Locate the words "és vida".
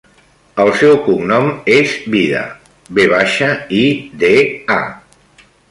1.75-2.41